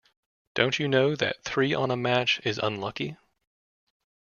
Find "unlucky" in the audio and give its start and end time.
2.57-3.17